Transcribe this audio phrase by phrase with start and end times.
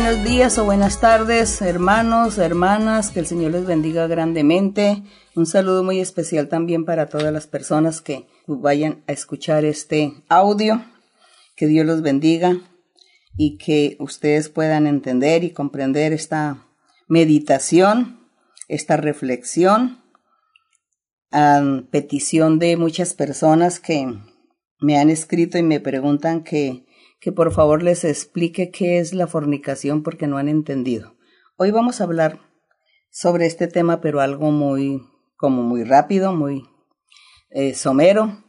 [0.00, 5.02] Buenos días o buenas tardes, hermanos, hermanas, que el Señor les bendiga grandemente.
[5.34, 10.84] Un saludo muy especial también para todas las personas que vayan a escuchar este audio.
[11.56, 12.60] Que Dios los bendiga
[13.36, 16.64] y que ustedes puedan entender y comprender esta
[17.08, 18.20] meditación,
[18.68, 20.00] esta reflexión,
[21.32, 24.06] a petición de muchas personas que
[24.80, 26.86] me han escrito y me preguntan que
[27.20, 31.16] que por favor les explique qué es la fornicación porque no han entendido.
[31.56, 32.40] Hoy vamos a hablar
[33.10, 35.02] sobre este tema, pero algo muy,
[35.36, 36.64] como muy rápido, muy
[37.50, 38.44] eh, somero,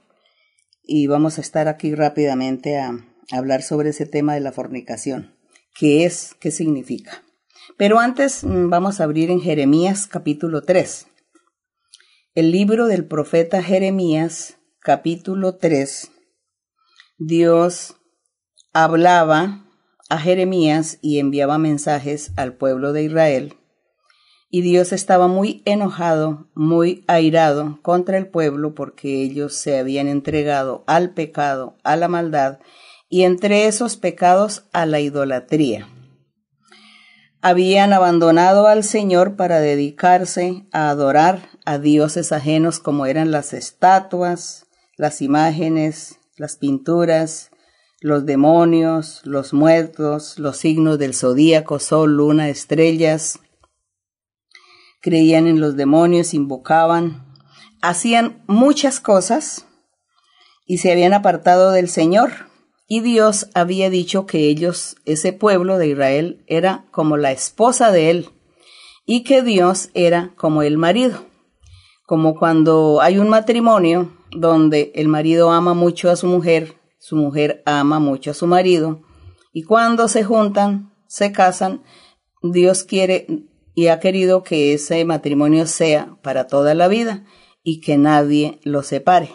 [0.83, 5.35] y vamos a estar aquí rápidamente a, a hablar sobre ese tema de la fornicación.
[5.73, 6.35] ¿Qué es?
[6.39, 7.23] ¿Qué significa?
[7.77, 11.07] Pero antes mm, vamos a abrir en Jeremías capítulo 3.
[12.35, 16.11] El libro del profeta Jeremías capítulo 3.
[17.17, 17.98] Dios
[18.73, 19.65] hablaba
[20.09, 23.55] a Jeremías y enviaba mensajes al pueblo de Israel.
[24.51, 30.83] Y Dios estaba muy enojado, muy airado contra el pueblo porque ellos se habían entregado
[30.87, 32.59] al pecado, a la maldad,
[33.09, 35.87] y entre esos pecados a la idolatría.
[37.41, 44.65] Habían abandonado al Señor para dedicarse a adorar a dioses ajenos como eran las estatuas,
[44.97, 47.51] las imágenes, las pinturas,
[48.01, 53.39] los demonios, los muertos, los signos del zodíaco, sol, luna, estrellas.
[55.01, 57.25] Creían en los demonios, invocaban,
[57.81, 59.65] hacían muchas cosas
[60.65, 62.31] y se habían apartado del Señor.
[62.87, 68.09] Y Dios había dicho que ellos, ese pueblo de Israel, era como la esposa de
[68.09, 68.29] él
[69.05, 71.25] y que Dios era como el marido.
[72.07, 77.63] Como cuando hay un matrimonio donde el marido ama mucho a su mujer su mujer
[77.65, 79.01] ama mucho a su marido
[79.51, 81.81] y cuando se juntan, se casan,
[82.43, 83.25] Dios quiere
[83.73, 87.25] y ha querido que ese matrimonio sea para toda la vida
[87.63, 89.31] y que nadie lo separe.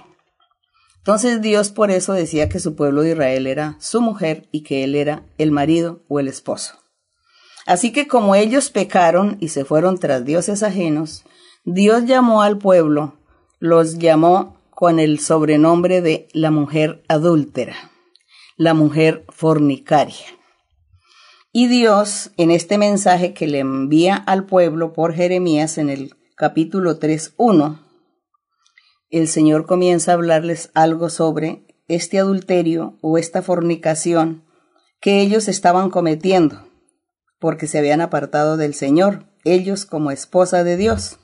[0.99, 4.85] Entonces Dios por eso decía que su pueblo de Israel era su mujer y que
[4.85, 6.79] él era el marido o el esposo.
[7.67, 11.25] Así que como ellos pecaron y se fueron tras dioses ajenos,
[11.65, 13.19] Dios llamó al pueblo,
[13.59, 17.93] los llamó con el sobrenombre de la mujer adúltera,
[18.57, 20.27] la mujer fornicaria.
[21.53, 26.99] Y Dios, en este mensaje que le envía al pueblo por Jeremías en el capítulo
[26.99, 27.81] 3.1,
[29.11, 34.45] el Señor comienza a hablarles algo sobre este adulterio o esta fornicación
[35.01, 36.67] que ellos estaban cometiendo,
[37.39, 41.21] porque se habían apartado del Señor, ellos como esposa de Dios.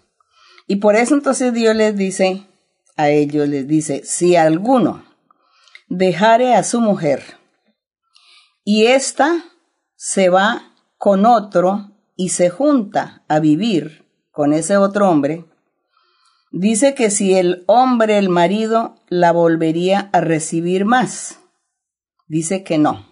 [0.68, 2.46] Y por eso entonces Dios les dice,
[3.00, 5.04] a ellos les dice, si alguno
[5.88, 7.22] dejare a su mujer
[8.62, 9.44] y ésta
[9.96, 15.46] se va con otro y se junta a vivir con ese otro hombre,
[16.52, 21.40] dice que si el hombre, el marido, la volvería a recibir más.
[22.28, 23.08] Dice que no.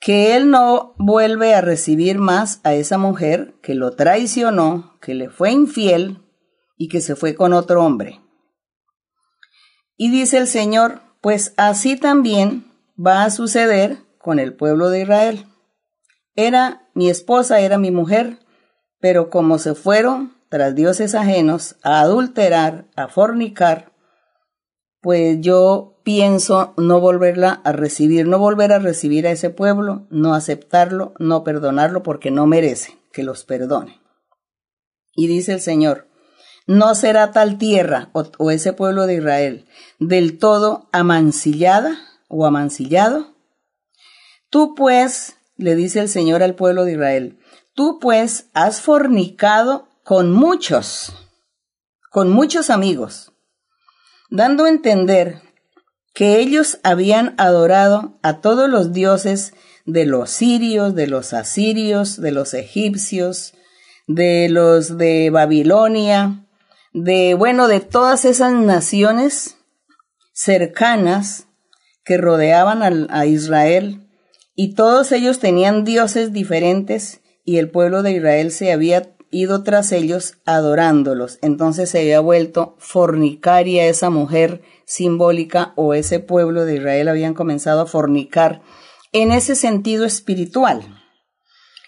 [0.00, 5.28] Que él no vuelve a recibir más a esa mujer que lo traicionó, que le
[5.28, 6.22] fue infiel
[6.76, 8.20] y que se fue con otro hombre.
[9.96, 15.46] Y dice el Señor, pues así también va a suceder con el pueblo de Israel.
[16.34, 18.38] Era mi esposa, era mi mujer,
[19.00, 23.92] pero como se fueron tras dioses ajenos a adulterar, a fornicar,
[25.00, 30.34] pues yo pienso no volverla a recibir, no volver a recibir a ese pueblo, no
[30.34, 34.00] aceptarlo, no perdonarlo porque no merece que los perdone.
[35.14, 36.08] Y dice el Señor,
[36.66, 39.66] no será tal tierra o, ese pueblo de Israel
[39.98, 41.96] del todo amancillada
[42.28, 43.34] o amancillado.
[44.50, 47.38] Tú pues, le dice el Señor al pueblo de Israel,
[47.74, 51.12] tú pues has fornicado con muchos,
[52.10, 53.32] con muchos amigos,
[54.30, 55.40] dando a entender
[56.14, 59.52] que ellos habían adorado a todos los dioses
[59.84, 63.52] de los sirios, de los asirios, de los egipcios,
[64.06, 66.45] de los de Babilonia,
[66.96, 69.58] de, bueno, de todas esas naciones
[70.32, 71.46] cercanas
[72.04, 74.08] que rodeaban a, Israel,
[74.54, 79.92] y todos ellos tenían dioses diferentes, y el pueblo de Israel se había ido tras
[79.92, 81.38] ellos adorándolos.
[81.42, 87.82] Entonces se había vuelto fornicaria esa mujer simbólica o ese pueblo de Israel habían comenzado
[87.82, 88.62] a fornicar
[89.12, 90.80] en ese sentido espiritual.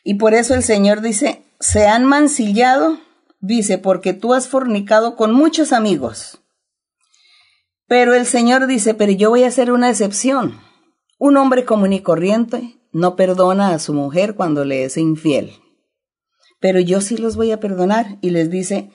[0.05, 2.99] Y por eso el Señor dice, se han mancillado
[3.41, 6.41] dice, porque tú has fornicado con muchos amigos.
[7.87, 10.61] Pero el Señor dice, pero yo voy a hacer una excepción.
[11.19, 15.53] Un hombre común y corriente, no perdona a su mujer cuando le es infiel.
[16.61, 18.91] Pero yo sí los voy a perdonar y les dice,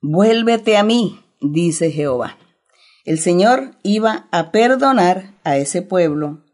[0.00, 2.38] vuélvete a mí, dice Jehová.
[3.04, 6.44] El Señor iba a perdonar a ese pueblo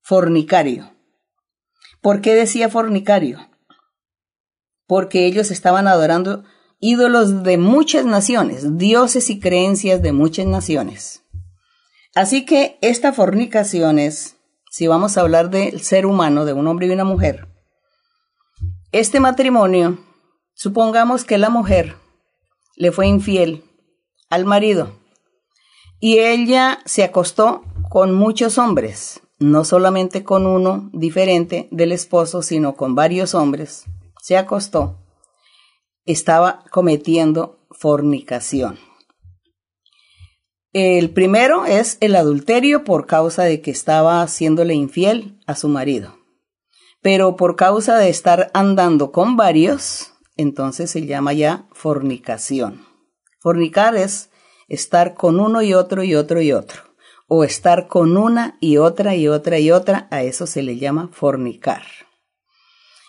[0.00, 0.92] fornicario.
[2.00, 3.48] ¿Por qué decía fornicario?
[4.86, 6.44] Porque ellos estaban adorando
[6.80, 11.22] ídolos de muchas naciones, dioses y creencias de muchas naciones.
[12.14, 14.36] Así que esta fornicación es,
[14.70, 17.48] si vamos a hablar del ser humano, de un hombre y una mujer,
[18.92, 19.98] este matrimonio,
[20.54, 21.96] supongamos que la mujer
[22.76, 23.64] le fue infiel
[24.30, 24.98] al marido
[26.00, 32.76] y ella se acostó con muchos hombres, no solamente con uno diferente del esposo, sino
[32.76, 33.84] con varios hombres.
[34.20, 35.03] Se acostó.
[36.06, 38.78] Estaba cometiendo fornicación.
[40.74, 46.18] El primero es el adulterio por causa de que estaba haciéndole infiel a su marido.
[47.00, 52.84] Pero por causa de estar andando con varios, entonces se llama ya fornicación.
[53.40, 54.30] Fornicar es
[54.68, 56.82] estar con uno y otro y otro y otro.
[57.28, 61.08] O estar con una y otra y otra y otra, a eso se le llama
[61.12, 61.82] fornicar.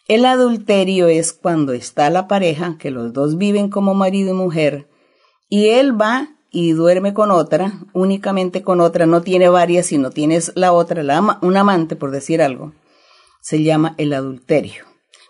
[0.07, 4.87] El adulterio es cuando está la pareja, que los dos viven como marido y mujer,
[5.49, 10.51] y él va y duerme con otra, únicamente con otra, no tiene varias, sino tienes
[10.55, 12.73] la otra, la un amante, por decir algo,
[13.41, 14.85] se llama el adulterio.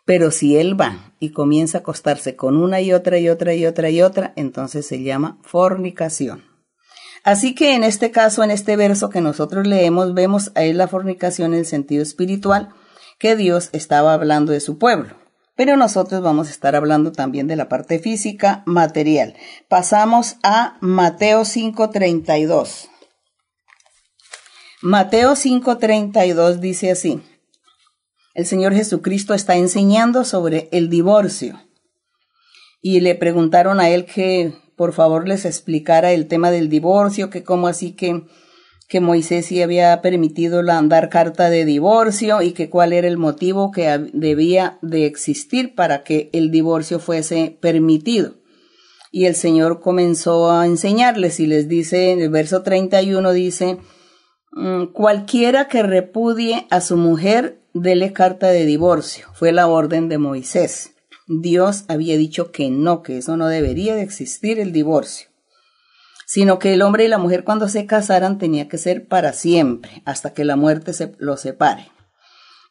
[0.06, 3.66] Pero si él va y comienza a acostarse con una y otra y otra y
[3.66, 6.44] otra y otra, entonces se llama fornicación.
[7.24, 11.54] Así que en este caso, en este verso que nosotros leemos, vemos ahí la fornicación
[11.54, 12.70] en el sentido espiritual,
[13.18, 15.16] que Dios estaba hablando de su pueblo.
[15.56, 19.36] Pero nosotros vamos a estar hablando también de la parte física, material.
[19.70, 22.90] Pasamos a Mateo 5:32.
[24.82, 27.22] Mateo 5:32 dice así
[28.36, 31.58] el Señor Jesucristo está enseñando sobre el divorcio.
[32.82, 37.44] Y le preguntaron a él que por favor les explicara el tema del divorcio, que
[37.44, 38.26] cómo así que,
[38.88, 43.72] que Moisés sí había permitido andar carta de divorcio y que cuál era el motivo
[43.72, 48.36] que debía de existir para que el divorcio fuese permitido.
[49.12, 53.78] Y el Señor comenzó a enseñarles y les dice, en el verso 31 dice,
[54.52, 59.28] mm, cualquiera que repudie a su mujer dele carta de divorcio.
[59.34, 60.96] Fue la orden de Moisés.
[61.28, 65.30] Dios había dicho que no, que eso no debería de existir el divorcio,
[66.26, 70.02] sino que el hombre y la mujer cuando se casaran tenía que ser para siempre,
[70.06, 71.92] hasta que la muerte se los separe.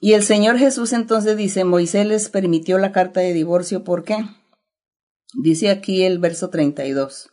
[0.00, 4.18] Y el Señor Jesús entonces dice, Moisés les permitió la carta de divorcio, ¿por qué?
[5.32, 7.30] Dice aquí el verso 32.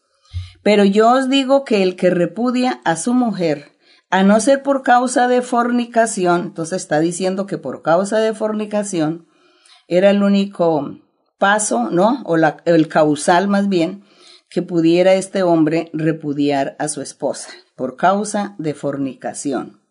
[0.63, 3.71] Pero yo os digo que el que repudia a su mujer
[4.09, 9.27] a no ser por causa de fornicación, entonces está diciendo que por causa de fornicación
[9.88, 11.00] era el único
[11.38, 12.21] paso, ¿no?
[12.25, 14.03] O la, el causal más bien,
[14.51, 19.81] que pudiera este hombre repudiar a su esposa por causa de fornicación.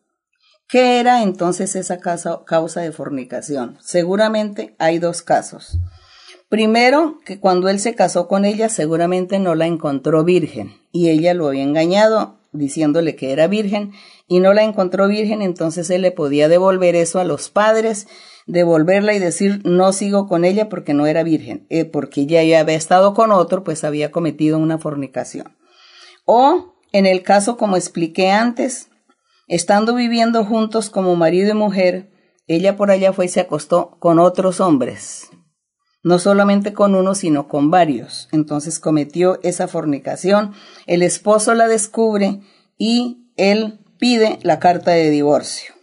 [0.69, 3.79] ¿Qué era entonces esa causa de fornicación?
[3.81, 5.79] Seguramente hay dos casos.
[6.51, 11.33] Primero, que cuando él se casó con ella seguramente no la encontró virgen y ella
[11.33, 13.93] lo había engañado diciéndole que era virgen
[14.27, 18.07] y no la encontró virgen, entonces él le podía devolver eso a los padres,
[18.47, 22.61] devolverla y decir no sigo con ella porque no era virgen, eh, porque ella ya
[22.61, 25.57] había estado con otro, pues había cometido una fornicación.
[26.25, 28.89] O, en el caso como expliqué antes,
[29.47, 32.11] estando viviendo juntos como marido y mujer,
[32.47, 35.31] ella por allá fue y se acostó con otros hombres,
[36.03, 38.29] no solamente con uno, sino con varios.
[38.33, 40.53] Entonces cometió esa fornicación,
[40.87, 42.41] el esposo la descubre
[42.79, 45.75] y él pide la carta de divorcio.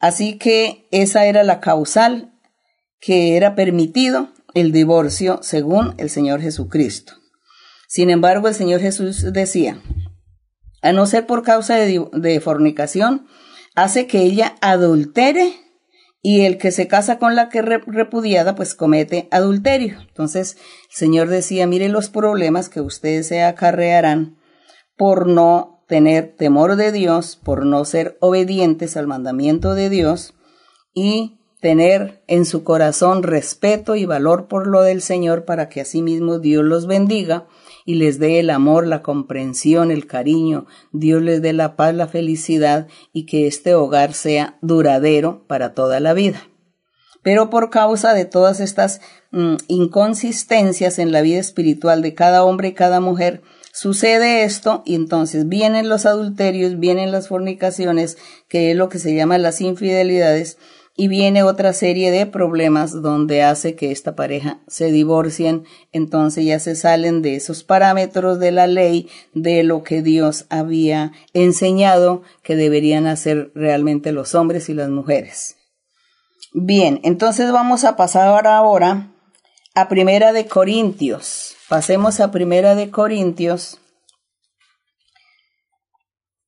[0.00, 2.34] Así que esa era la causal
[3.00, 7.14] que era permitido el divorcio según el Señor Jesucristo.
[7.88, 9.80] Sin embargo, el Señor Jesús decía,
[10.82, 13.26] a no ser por causa de, de fornicación,
[13.74, 15.54] hace que ella adultere
[16.26, 20.00] y el que se casa con la que repudiada, pues comete adulterio.
[20.08, 20.56] Entonces,
[20.88, 24.38] el Señor decía, mire los problemas que ustedes se acarrearán
[24.96, 30.32] por no tener temor de Dios, por no ser obedientes al mandamiento de Dios
[30.94, 36.38] y tener en su corazón respeto y valor por lo del Señor para que asimismo
[36.38, 37.46] Dios los bendiga
[37.84, 42.08] y les dé el amor, la comprensión, el cariño, Dios les dé la paz, la
[42.08, 46.42] felicidad y que este hogar sea duradero para toda la vida.
[47.22, 49.00] Pero por causa de todas estas
[49.30, 54.94] mm, inconsistencias en la vida espiritual de cada hombre y cada mujer, sucede esto y
[54.94, 60.58] entonces vienen los adulterios, vienen las fornicaciones, que es lo que se llama las infidelidades,
[60.96, 66.60] y viene otra serie de problemas donde hace que esta pareja se divorcien, entonces ya
[66.60, 72.54] se salen de esos parámetros de la ley, de lo que Dios había enseñado que
[72.54, 75.56] deberían hacer realmente los hombres y las mujeres.
[76.52, 79.10] Bien, entonces vamos a pasar ahora
[79.74, 81.56] a Primera de Corintios.
[81.68, 83.80] Pasemos a Primera de Corintios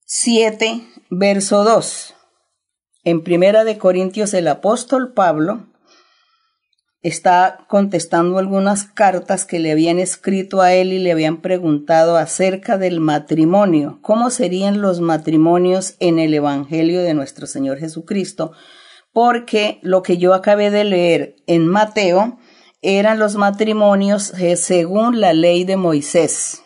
[0.04, 2.15] 7, verso 2.
[3.06, 5.68] En Primera de Corintios el apóstol Pablo
[7.02, 12.78] está contestando algunas cartas que le habían escrito a él y le habían preguntado acerca
[12.78, 18.50] del matrimonio, cómo serían los matrimonios en el Evangelio de nuestro Señor Jesucristo,
[19.12, 22.40] porque lo que yo acabé de leer en Mateo
[22.82, 26.65] eran los matrimonios eh, según la ley de Moisés.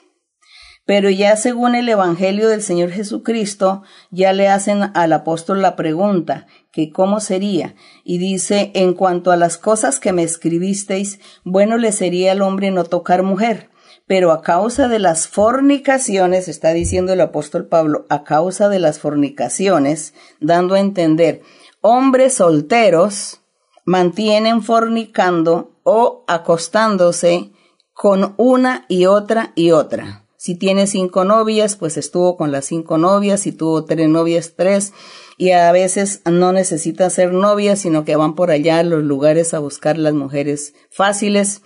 [0.91, 6.49] Pero ya según el Evangelio del Señor Jesucristo, ya le hacen al apóstol la pregunta,
[6.73, 11.93] que cómo sería, y dice, en cuanto a las cosas que me escribisteis, bueno le
[11.93, 13.71] sería al hombre no tocar mujer,
[14.09, 18.99] pero a causa de las fornicaciones, está diciendo el apóstol Pablo, a causa de las
[18.99, 21.41] fornicaciones, dando a entender,
[21.83, 23.43] hombres solteros
[23.85, 27.53] mantienen fornicando o acostándose
[27.93, 30.25] con una y otra y otra.
[30.41, 34.95] Si tiene cinco novias, pues estuvo con las cinco novias, si tuvo tres novias, tres,
[35.37, 39.53] y a veces no necesita ser novia, sino que van por allá a los lugares
[39.53, 41.61] a buscar las mujeres fáciles.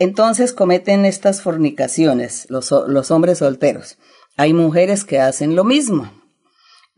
[0.00, 3.96] Entonces cometen estas fornicaciones, los, los hombres solteros.
[4.36, 6.10] Hay mujeres que hacen lo mismo.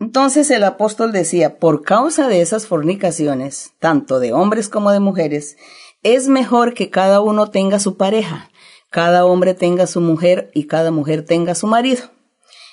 [0.00, 5.58] Entonces el apóstol decía, por causa de esas fornicaciones, tanto de hombres como de mujeres,
[6.02, 8.48] es mejor que cada uno tenga su pareja
[8.90, 12.04] cada hombre tenga su mujer y cada mujer tenga su marido.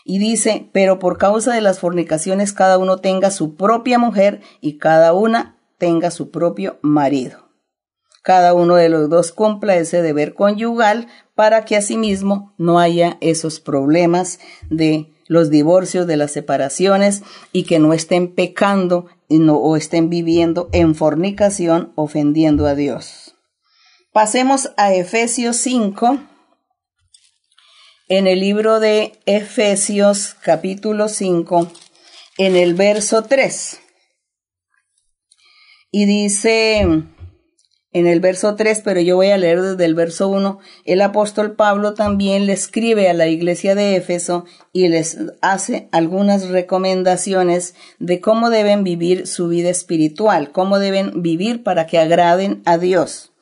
[0.04, 4.78] Y dice, pero por causa de las fornicaciones cada uno tenga su propia mujer y
[4.78, 7.50] cada una tenga su propio marido.
[8.22, 13.60] Cada uno de los dos cumpla ese deber conyugal para que asimismo no haya esos
[13.60, 20.70] problemas de los divorcios, de las separaciones y que no estén pecando o estén viviendo
[20.72, 23.25] en fornicación ofendiendo a Dios.
[24.16, 26.20] Pasemos a Efesios 5.
[28.08, 31.70] En el libro de Efesios capítulo 5,
[32.38, 33.82] en el verso 3.
[35.92, 40.60] Y dice en el verso 3, pero yo voy a leer desde el verso 1,
[40.86, 46.48] el apóstol Pablo también le escribe a la iglesia de Éfeso y les hace algunas
[46.48, 52.78] recomendaciones de cómo deben vivir su vida espiritual, cómo deben vivir para que agraden a
[52.78, 53.34] Dios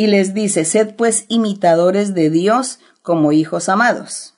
[0.00, 4.34] y les dice, sed pues imitadores de Dios como hijos amados.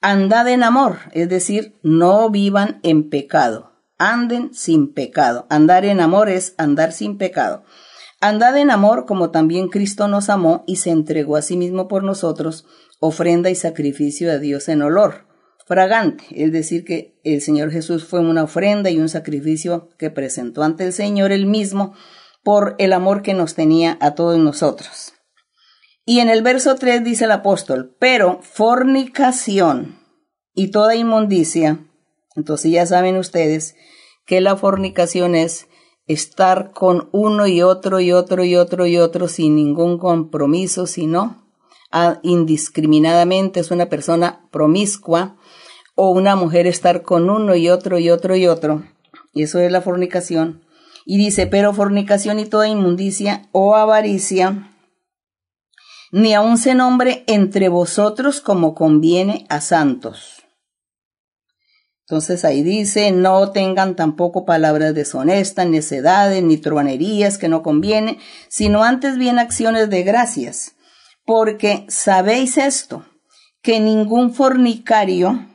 [0.00, 3.70] Andad en amor, es decir, no vivan en pecado.
[3.96, 5.46] Anden sin pecado.
[5.50, 7.62] Andar en amor es andar sin pecado.
[8.20, 12.02] Andad en amor como también Cristo nos amó y se entregó a sí mismo por
[12.02, 12.66] nosotros,
[12.98, 15.26] ofrenda y sacrificio a Dios en olor
[15.64, 20.62] fragante, es decir, que el Señor Jesús fue una ofrenda y un sacrificio que presentó
[20.62, 21.94] ante el Señor él mismo
[22.44, 25.14] por el amor que nos tenía a todos nosotros.
[26.06, 29.98] Y en el verso 3 dice el apóstol, pero fornicación
[30.54, 31.80] y toda inmundicia,
[32.36, 33.74] entonces ya saben ustedes
[34.26, 35.66] que la fornicación es
[36.06, 41.44] estar con uno y otro y otro y otro y otro sin ningún compromiso, sino
[42.22, 45.36] indiscriminadamente es una persona promiscua
[45.94, 48.84] o una mujer estar con uno y otro y otro y otro.
[49.32, 50.63] Y eso es la fornicación.
[51.04, 54.70] Y dice, pero fornicación y toda inmundicia o avaricia,
[56.12, 60.44] ni aun se nombre entre vosotros como conviene a santos.
[62.06, 68.18] Entonces ahí dice, no tengan tampoco palabras deshonestas, necedades, ni truanerías que no conviene,
[68.48, 70.76] sino antes bien acciones de gracias,
[71.24, 73.06] porque sabéis esto,
[73.62, 75.46] que ningún fornicario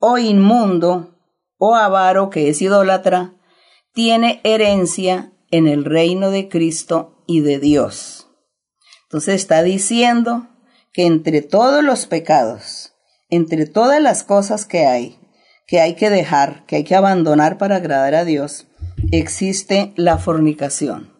[0.00, 1.16] o inmundo
[1.58, 3.32] o avaro que es idólatra,
[3.94, 8.28] tiene herencia en el reino de Cristo y de Dios.
[9.04, 10.48] Entonces está diciendo
[10.92, 12.94] que entre todos los pecados,
[13.28, 15.18] entre todas las cosas que hay,
[15.66, 18.66] que hay que dejar, que hay que abandonar para agradar a Dios,
[19.10, 21.12] existe la fornicación.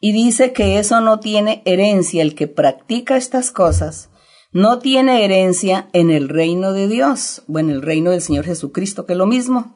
[0.00, 4.10] Y dice que eso no tiene herencia, el que practica estas cosas,
[4.52, 9.06] no tiene herencia en el reino de Dios, o en el reino del Señor Jesucristo,
[9.06, 9.74] que es lo mismo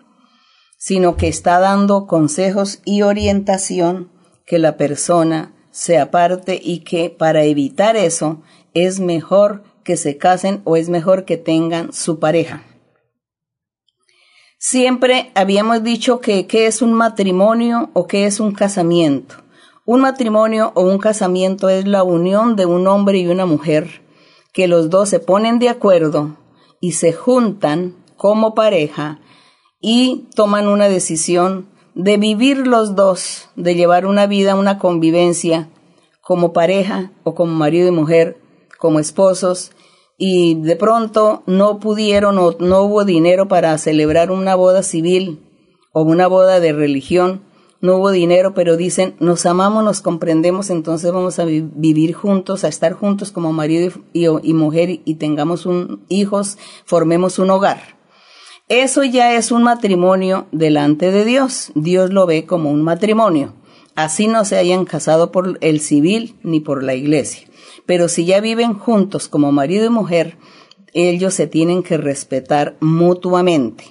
[0.84, 4.10] sino que está dando consejos y orientación
[4.44, 8.42] que la persona se aparte y que para evitar eso
[8.74, 12.64] es mejor que se casen o es mejor que tengan su pareja.
[14.58, 19.36] Siempre habíamos dicho que qué es un matrimonio o qué es un casamiento.
[19.86, 24.02] Un matrimonio o un casamiento es la unión de un hombre y una mujer,
[24.52, 26.38] que los dos se ponen de acuerdo
[26.80, 29.20] y se juntan como pareja
[29.82, 35.68] y toman una decisión de vivir los dos, de llevar una vida, una convivencia
[36.22, 38.38] como pareja o como marido y mujer,
[38.78, 39.72] como esposos,
[40.16, 45.40] y de pronto no pudieron o no hubo dinero para celebrar una boda civil
[45.92, 47.42] o una boda de religión,
[47.80, 52.68] no hubo dinero, pero dicen, nos amamos, nos comprendemos, entonces vamos a vivir juntos, a
[52.68, 58.01] estar juntos como marido y, mujer y tengamos un, hijos, formemos un hogar.
[58.72, 61.72] Eso ya es un matrimonio delante de Dios.
[61.74, 63.52] Dios lo ve como un matrimonio.
[63.96, 67.46] Así no se hayan casado por el civil ni por la iglesia.
[67.84, 70.38] Pero si ya viven juntos como marido y mujer,
[70.94, 73.84] ellos se tienen que respetar mutuamente.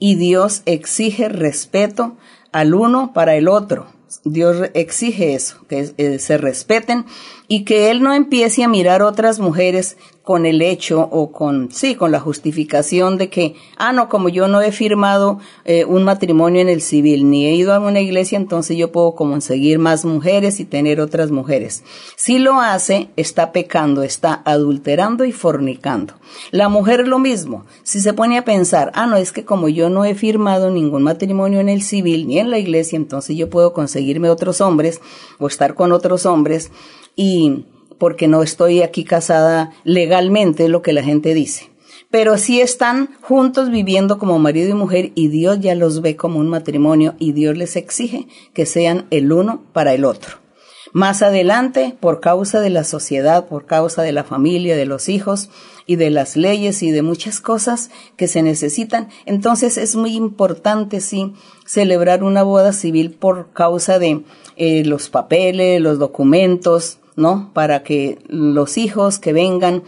[0.00, 2.16] Y Dios exige respeto
[2.50, 3.86] al uno para el otro.
[4.24, 7.04] Dios exige eso, que eh, se respeten
[7.48, 11.96] y que Él no empiece a mirar otras mujeres con el hecho o con, sí,
[11.96, 16.62] con la justificación de que, ah, no, como yo no he firmado eh, un matrimonio
[16.62, 20.60] en el civil, ni he ido a una iglesia, entonces yo puedo conseguir más mujeres
[20.60, 21.84] y tener otras mujeres.
[22.16, 26.14] Si lo hace, está pecando, está adulterando y fornicando.
[26.50, 27.66] La mujer lo mismo.
[27.82, 31.02] Si se pone a pensar, ah, no, es que como yo no he firmado ningún
[31.02, 35.02] matrimonio en el civil ni en la iglesia, entonces yo puedo conseguirme otros hombres
[35.38, 36.70] o estar con otros hombres
[37.16, 37.64] y
[37.98, 41.70] porque no estoy aquí casada legalmente, es lo que la gente dice.
[42.10, 46.38] Pero sí están juntos viviendo como marido y mujer y Dios ya los ve como
[46.38, 50.44] un matrimonio y Dios les exige que sean el uno para el otro.
[50.92, 55.50] Más adelante, por causa de la sociedad, por causa de la familia, de los hijos
[55.86, 61.00] y de las leyes y de muchas cosas que se necesitan, entonces es muy importante,
[61.00, 61.32] sí,
[61.66, 64.22] celebrar una boda civil por causa de
[64.54, 67.50] eh, los papeles, los documentos, ¿no?
[67.52, 69.82] Para que los hijos que vengan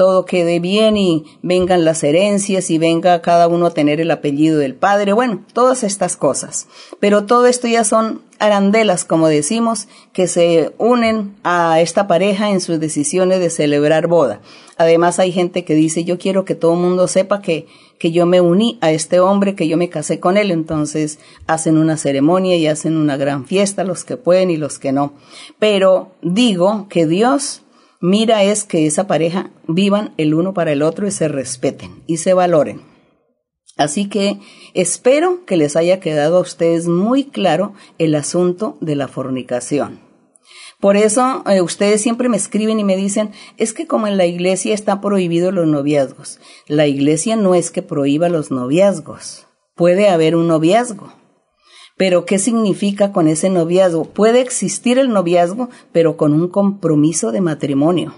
[0.00, 4.58] todo quede bien y vengan las herencias y venga cada uno a tener el apellido
[4.58, 6.68] del padre, bueno, todas estas cosas.
[7.00, 12.62] Pero todo esto ya son arandelas, como decimos, que se unen a esta pareja en
[12.62, 14.40] sus decisiones de celebrar boda.
[14.78, 17.66] Además hay gente que dice, yo quiero que todo el mundo sepa que,
[18.00, 21.76] que yo me uní a este hombre, que yo me casé con él, entonces hacen
[21.76, 25.12] una ceremonia y hacen una gran fiesta, los que pueden y los que no.
[25.58, 27.60] Pero digo que Dios
[28.00, 32.16] mira es que esa pareja vivan el uno para el otro y se respeten y
[32.16, 32.80] se valoren.
[33.76, 34.40] Así que
[34.72, 40.09] espero que les haya quedado a ustedes muy claro el asunto de la fornicación.
[40.80, 44.24] Por eso eh, ustedes siempre me escriben y me dicen, es que como en la
[44.24, 46.40] iglesia está prohibido los noviazgos.
[46.66, 49.46] La iglesia no es que prohíba los noviazgos.
[49.74, 51.12] Puede haber un noviazgo,
[52.00, 54.04] pero ¿qué significa con ese noviazgo?
[54.04, 58.14] Puede existir el noviazgo, pero con un compromiso de matrimonio.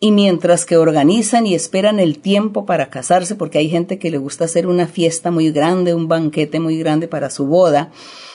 [0.00, 4.18] Y mientras que organizan y esperan el tiempo para casarse, porque hay gente que le
[4.18, 7.90] gusta hacer una fiesta muy grande, un banquete muy grande para su boda,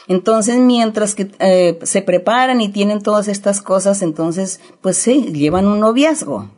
[0.08, 5.66] entonces mientras que eh, se preparan y tienen todas estas cosas, entonces pues sí, llevan
[5.68, 6.50] un noviazgo.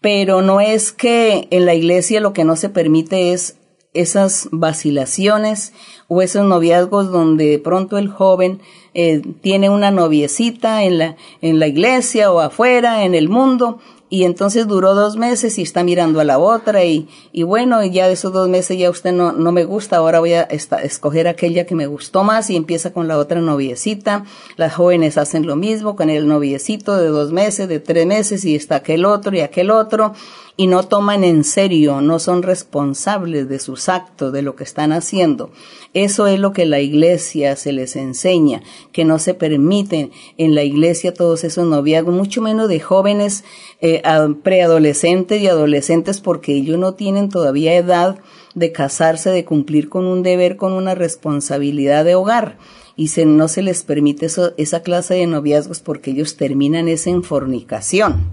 [0.00, 3.56] Pero no es que en la iglesia lo que no se permite es
[3.94, 5.72] esas vacilaciones
[6.06, 8.60] o esos noviazgos donde de pronto el joven
[8.94, 13.78] eh, tiene una noviecita en la, en la iglesia o afuera, en el mundo,
[14.10, 18.06] y entonces duró dos meses y está mirando a la otra y, y bueno, ya
[18.06, 21.66] de esos dos meses ya usted no, no me gusta, ahora voy a escoger aquella
[21.66, 24.24] que me gustó más y empieza con la otra noviecita.
[24.56, 28.54] Las jóvenes hacen lo mismo con el noviecito de dos meses, de tres meses y
[28.54, 30.14] está aquel otro y aquel otro
[30.60, 34.90] y no toman en serio, no son responsables de sus actos, de lo que están
[34.90, 35.52] haciendo.
[35.94, 40.64] Eso es lo que la iglesia se les enseña, que no se permiten en la
[40.64, 43.44] iglesia todos esos noviazgos, mucho menos de jóvenes
[43.80, 44.02] eh,
[44.42, 48.18] preadolescentes y adolescentes, porque ellos no tienen todavía edad
[48.56, 52.58] de casarse, de cumplir con un deber, con una responsabilidad de hogar
[52.96, 57.22] y se, no se les permite esa clase de noviazgos porque ellos terminan esa en
[57.22, 58.26] fornicación.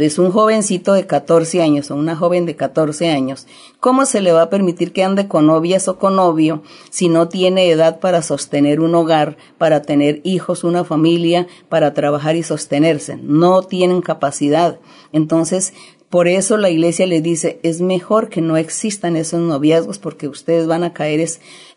[0.00, 3.46] Entonces, un jovencito de 14 años o una joven de 14 años,
[3.80, 7.28] ¿cómo se le va a permitir que ande con novias o con novio si no
[7.28, 13.18] tiene edad para sostener un hogar, para tener hijos, una familia, para trabajar y sostenerse?
[13.22, 14.80] No tienen capacidad.
[15.12, 15.74] Entonces,
[16.08, 20.66] por eso la iglesia les dice, es mejor que no existan esos noviazgos porque ustedes
[20.66, 21.28] van a caer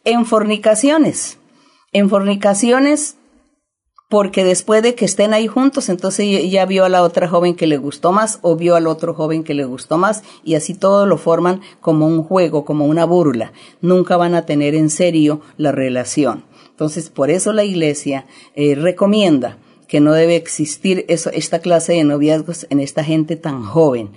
[0.06, 1.40] en fornicaciones.
[1.92, 3.18] En fornicaciones
[4.13, 7.65] porque después de que estén ahí juntos, entonces ya vio a la otra joven que
[7.65, 11.08] le gustó más o vio al otro joven que le gustó más y así todo
[11.08, 13.54] lo forman como un juego, como una burla.
[13.82, 16.43] Nunca van a tener en serio la relación.
[16.69, 22.04] Entonces, por eso la iglesia eh, recomienda que no debe existir eso, esta clase de
[22.04, 24.12] noviazgos en esta gente tan joven.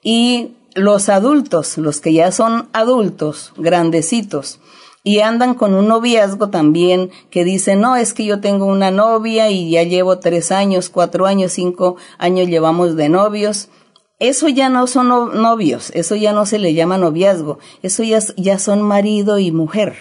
[0.00, 4.60] Y los adultos, los que ya son adultos, grandecitos,
[5.02, 9.50] y andan con un noviazgo también que dice, no, es que yo tengo una novia
[9.50, 13.68] y ya llevo tres años, cuatro años, cinco años llevamos de novios.
[14.18, 18.58] Eso ya no son novios, eso ya no se le llama noviazgo, eso ya, ya
[18.58, 19.96] son marido y mujer.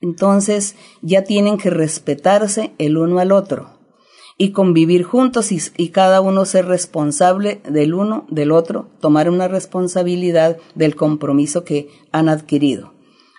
[0.00, 3.78] Entonces ya tienen que respetarse el uno al otro
[4.36, 9.46] y convivir juntos y, y, cada uno ser responsable del uno, del otro, tomar una
[9.46, 12.92] responsabilidad del compromiso que han adquirido.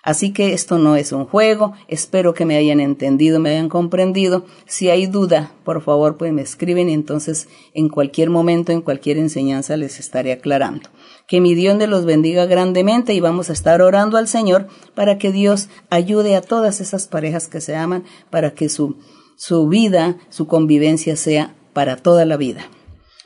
[0.04, 4.44] Así que esto no es un juego, espero que me hayan entendido, me hayan comprendido.
[4.66, 9.16] Si hay duda, por favor, pues me escriben y entonces en cualquier momento, en cualquier
[9.16, 10.90] enseñanza les estaré aclarando.
[11.26, 15.32] Que mi Dios los bendiga grandemente y vamos a estar orando al Señor para que
[15.32, 18.98] Dios ayude a todas esas parejas que se aman, para que su,
[19.36, 22.68] su vida, su convivencia sea para toda la vida.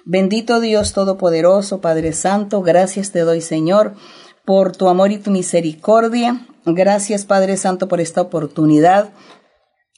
[0.05, 3.95] Bendito Dios Todopoderoso, Padre Santo, gracias te doy Señor
[4.49, 6.41] por tu amor y tu misericordia.
[6.65, 9.11] Gracias Padre Santo por esta oportunidad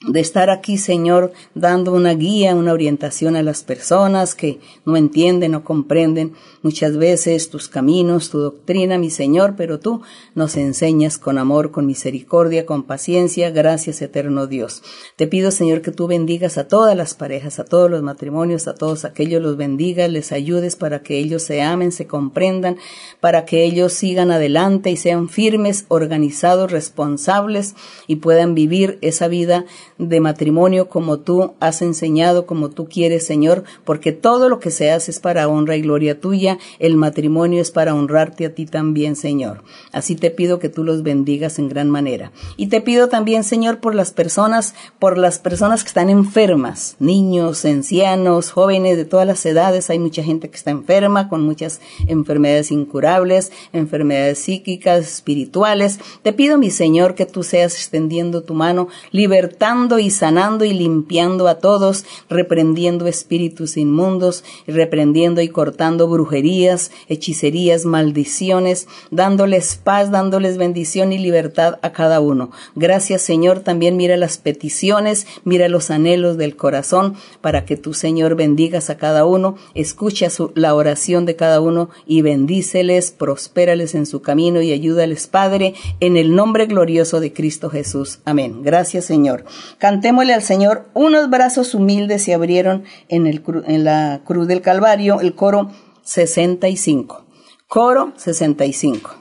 [0.06, 5.54] de estar aquí, Señor, dando una guía, una orientación a las personas que no entienden
[5.54, 6.32] o comprenden
[6.62, 10.00] muchas veces tus caminos, tu doctrina, mi Señor, pero tú
[10.34, 13.50] nos enseñas con amor, con misericordia, con paciencia.
[13.50, 14.82] Gracias, eterno Dios.
[15.16, 18.74] Te pido, Señor, que tú bendigas a todas las parejas, a todos los matrimonios, a
[18.74, 22.78] todos aquellos los bendigas, les ayudes para que ellos se amen, se comprendan,
[23.20, 27.74] para que ellos sigan adelante y sean firmes, organizados, responsables
[28.06, 29.66] y puedan vivir esa vida
[30.00, 34.90] de matrimonio como tú has enseñado, como tú quieres, Señor, porque todo lo que se
[34.90, 39.14] hace es para honra y gloria tuya, el matrimonio es para honrarte a ti también,
[39.14, 39.62] Señor.
[39.92, 42.32] Así te pido que tú los bendigas en gran manera.
[42.56, 47.64] Y te pido también, Señor, por las personas, por las personas que están enfermas, niños,
[47.64, 52.70] ancianos, jóvenes de todas las edades, hay mucha gente que está enferma con muchas enfermedades
[52.70, 56.00] incurables, enfermedades psíquicas, espirituales.
[56.22, 61.48] Te pido, mi Señor, que tú seas extendiendo tu mano, libertando y sanando y limpiando
[61.48, 71.12] a todos, reprendiendo espíritus inmundos, reprendiendo y cortando brujerías, hechicerías, maldiciones, dándoles paz, dándoles bendición
[71.12, 72.50] y libertad a cada uno.
[72.74, 78.36] Gracias Señor, también mira las peticiones, mira los anhelos del corazón, para que tu Señor
[78.36, 84.22] bendigas a cada uno, escucha la oración de cada uno y bendíceles, prospérales en su
[84.22, 88.20] camino y ayúdales, Padre, en el nombre glorioso de Cristo Jesús.
[88.24, 88.62] Amén.
[88.62, 89.44] Gracias Señor.
[89.80, 95.22] Cantémosle al Señor, unos brazos humildes se abrieron en, el, en la cruz del Calvario,
[95.22, 95.70] el coro
[96.02, 97.24] 65.
[97.66, 99.16] Coro 65.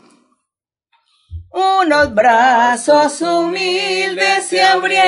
[1.52, 5.06] Unos brazos humildes se abrieron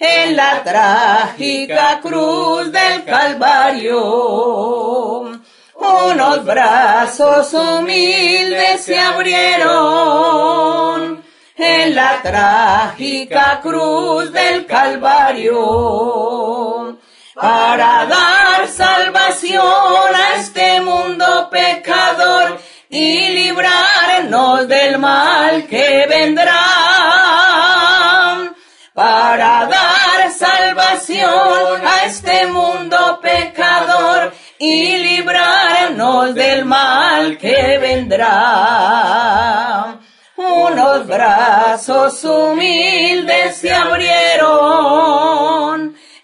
[0.00, 4.00] en la trágica cruz del Calvario.
[5.76, 10.02] Unos brazos humildes se abrieron
[11.62, 15.58] en la trágica cruz del Calvario,
[17.34, 19.62] para dar salvación
[20.14, 26.52] a este mundo pecador y librarnos del mal que vendrá.
[28.92, 39.12] Para dar salvación a este mundo pecador y librarnos del mal que vendrá
[40.72, 44.34] unos brazos humildes se abrieron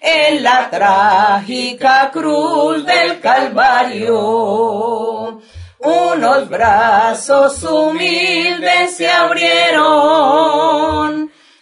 [0.01, 4.17] en la trágica cruz del Calvario.
[5.81, 9.79] Unos brazos humildes se abrieron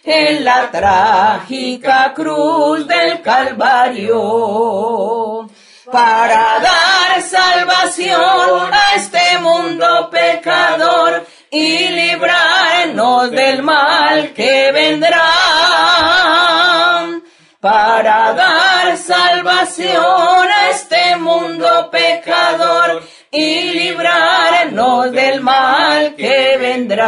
[0.03, 4.17] en la trágica cruz del Calvario
[5.91, 11.89] para dar salvación a este mundo pecador y
[12.97, 15.21] librarnos del mal que vendrá
[17.59, 27.03] para dar salvación a este mundo pecador y librarnos del mal que vendrá.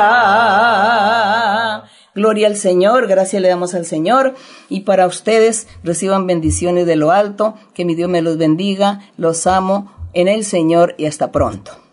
[2.13, 4.35] Gloria al Señor, gracias le damos al Señor
[4.67, 9.47] y para ustedes reciban bendiciones de lo alto, que mi Dios me los bendiga, los
[9.47, 11.88] amo en el Señor y hasta pronto.